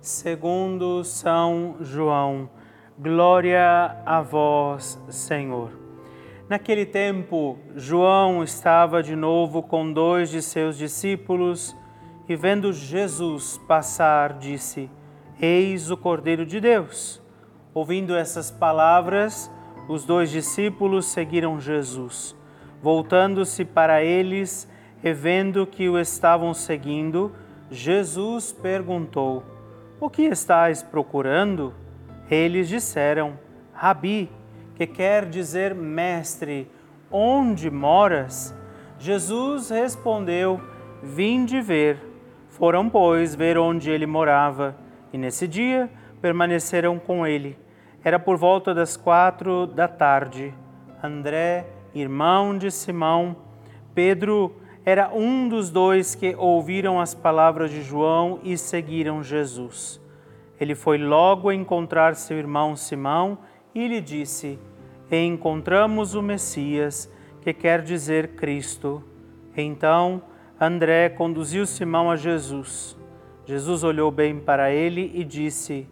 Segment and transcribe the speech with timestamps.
[0.00, 2.48] segundo São João.
[2.98, 5.72] Glória a vós, Senhor.
[6.48, 11.76] Naquele tempo, João estava de novo com dois de seus discípulos
[12.26, 14.90] e, vendo Jesus passar, disse:
[15.40, 17.22] Eis o Cordeiro de Deus.
[17.74, 19.50] Ouvindo essas palavras,
[19.86, 22.34] os dois discípulos seguiram Jesus.
[22.82, 24.66] Voltando-se para eles
[25.04, 27.32] e vendo que o estavam seguindo,
[27.70, 29.59] Jesus perguntou:
[30.00, 31.74] O que estáis procurando?
[32.30, 33.38] Eles disseram:
[33.74, 34.30] Rabi,
[34.74, 36.70] que quer dizer mestre,
[37.10, 38.54] onde moras?
[38.98, 40.58] Jesus respondeu:
[41.02, 41.98] Vinde ver.
[42.48, 44.74] Foram, pois, ver onde ele morava,
[45.12, 45.90] e nesse dia
[46.22, 47.58] permaneceram com ele.
[48.02, 50.54] Era por volta das quatro da tarde.
[51.02, 53.36] André, irmão de Simão,
[53.94, 54.56] Pedro
[54.90, 60.00] era um dos dois que ouviram as palavras de João e seguiram Jesus.
[60.60, 63.38] Ele foi logo encontrar seu irmão Simão
[63.72, 64.58] e lhe disse:
[65.08, 67.08] Encontramos o Messias,
[67.40, 69.00] que quer dizer Cristo.
[69.56, 70.22] Então
[70.60, 72.98] André conduziu Simão a Jesus.
[73.46, 75.86] Jesus olhou bem para ele e disse: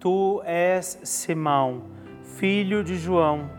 [0.00, 1.82] Tu és Simão,
[2.22, 3.50] filho de João,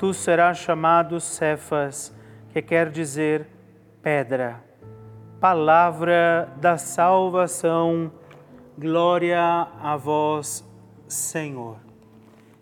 [0.00, 2.12] tu serás chamado Cefas,
[2.52, 3.46] que quer dizer
[4.02, 4.62] pedra.
[5.40, 8.12] Palavra da salvação,
[8.78, 9.40] glória
[9.80, 10.64] a vós,
[11.08, 11.76] Senhor.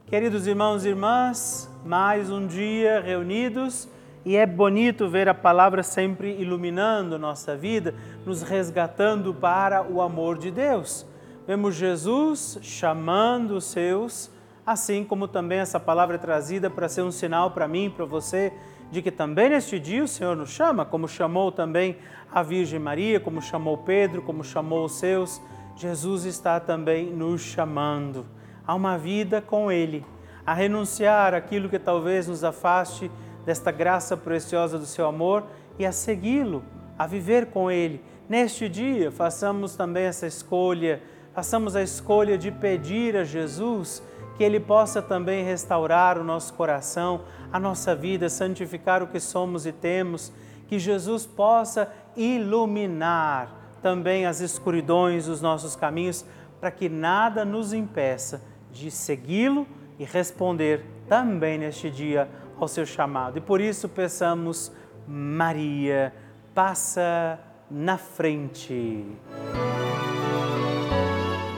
[0.06, 3.88] Queridos irmãos e irmãs, mais um dia reunidos
[4.24, 7.94] e é bonito ver a palavra sempre iluminando nossa vida,
[8.26, 11.08] nos resgatando para o amor de Deus
[11.50, 14.30] vemos Jesus chamando os seus,
[14.64, 18.52] assim como também essa palavra é trazida para ser um sinal para mim, para você,
[18.90, 21.96] de que também neste dia o Senhor nos chama, como chamou também
[22.32, 25.40] a Virgem Maria, como chamou Pedro, como chamou os seus,
[25.76, 28.26] Jesus está também nos chamando
[28.66, 30.04] a uma vida com Ele,
[30.44, 33.10] a renunciar aquilo que talvez nos afaste
[33.44, 35.44] desta graça preciosa do seu amor
[35.78, 36.62] e a segui-lo,
[36.98, 38.02] a viver com Ele.
[38.28, 44.02] Neste dia, façamos também essa escolha, façamos a escolha de pedir a Jesus
[44.36, 49.66] que Ele possa também restaurar o nosso coração, a nossa vida, santificar o que somos
[49.66, 50.32] e temos,
[50.68, 56.24] que Jesus possa iluminar também as escuridões dos nossos caminhos,
[56.60, 59.66] para que nada nos impeça de segui-lo
[59.98, 62.28] e responder também neste dia
[62.58, 63.38] ao seu chamado.
[63.38, 64.70] E por isso peçamos,
[65.08, 66.12] Maria,
[66.54, 67.38] passa
[67.70, 69.04] na frente.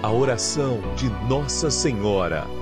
[0.02, 2.62] A oração de Nossa Senhora.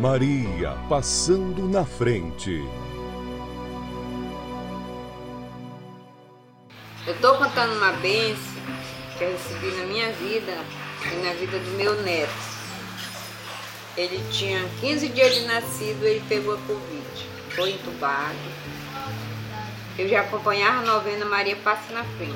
[0.00, 2.62] Maria passando na frente.
[7.06, 8.62] Eu estou contando uma benção
[9.16, 10.52] que eu recebi na minha vida
[11.10, 12.30] e na vida do meu neto.
[13.96, 18.36] Ele tinha 15 dias de nascido, ele pegou a Covid, foi entubado.
[19.98, 22.34] Eu já acompanhava a novena Maria Passa na Frente.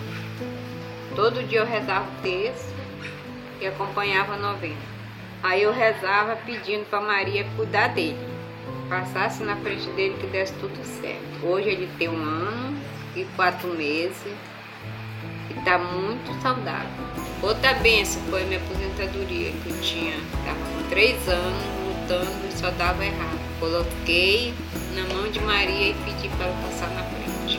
[1.15, 2.75] Todo dia eu rezava o texto
[3.61, 5.00] e acompanhava a novena.
[5.43, 8.19] Aí eu rezava pedindo para Maria cuidar dele,
[8.91, 11.47] passasse na frente dele que desse tudo certo.
[11.47, 12.79] Hoje ele tem um ano
[13.17, 14.23] e quatro meses
[15.49, 16.91] e tá muito saudável.
[17.43, 22.71] Outra benção foi minha aposentadoria, que eu tinha, estava com três anos lutando e só
[22.73, 23.41] dava errado.
[23.59, 24.53] Coloquei
[24.95, 27.59] na mão de Maria e pedi para ela passar na frente.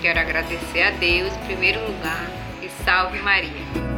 [0.00, 2.26] Quero agradecer a Deus em primeiro lugar
[2.62, 3.97] e salve Maria.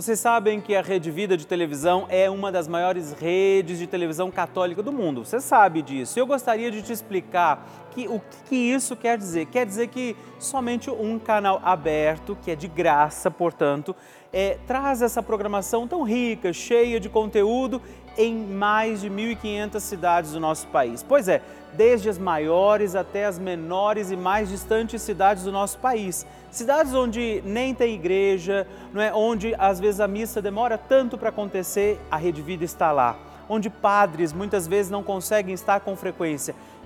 [0.00, 4.30] Vocês sabem que a Rede Vida de televisão é uma das maiores redes de televisão
[4.30, 5.26] católica do mundo.
[5.26, 6.18] Você sabe disso.
[6.18, 7.68] Eu gostaria de te explicar
[8.00, 9.46] que, o que isso quer dizer.
[9.46, 13.94] Quer dizer que somente um canal aberto, que é de graça, portanto,
[14.32, 17.82] é, traz essa programação tão rica, cheia de conteúdo
[18.16, 21.02] em mais de 1.500 cidades do nosso país.
[21.02, 21.42] Pois é,
[21.72, 26.26] desde as maiores até as menores e mais distantes cidades do nosso país.
[26.50, 29.12] Cidades onde nem tem igreja, não é?
[29.14, 33.16] onde às vezes a missa demora tanto para acontecer, a Rede Vida está lá.
[33.48, 36.54] Onde padres muitas vezes não conseguem estar com frequência.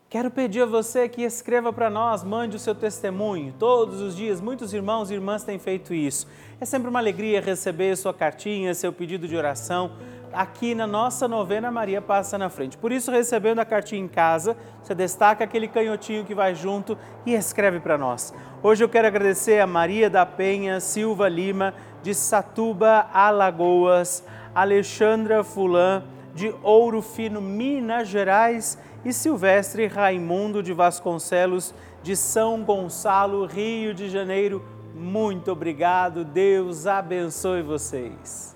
[0.08, 3.54] Quero pedir a você que escreva para nós, mande o seu testemunho.
[3.58, 6.26] Todos os dias, muitos irmãos e irmãs têm feito isso.
[6.60, 9.92] É sempre uma alegria receber sua cartinha, seu pedido de oração
[10.36, 12.76] aqui na nossa novena Maria passa na frente.
[12.76, 17.34] Por isso, recebendo a cartinha em casa, você destaca aquele canhotinho que vai junto e
[17.34, 18.34] escreve para nós.
[18.62, 21.72] Hoje eu quero agradecer a Maria da Penha Silva Lima,
[22.02, 24.22] de Satuba, Alagoas,
[24.54, 31.72] Alexandra Fulan, de Ouro Fino, Minas Gerais, e Silvestre Raimundo de Vasconcelos,
[32.02, 34.64] de São Gonçalo, Rio de Janeiro.
[34.94, 38.55] Muito obrigado, Deus abençoe vocês.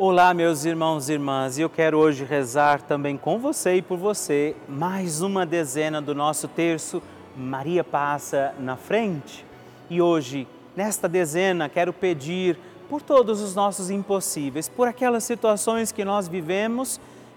[0.00, 3.98] Olá, meus irmãos e irmãs, e eu quero hoje rezar também com você e por
[3.98, 7.02] você mais uma dezena do nosso terço
[7.36, 9.44] Maria passa na frente.
[9.90, 10.46] E hoje
[10.78, 12.56] Nesta dezena, quero pedir
[12.88, 17.00] por todos os nossos impossíveis, por aquelas situações que nós vivemos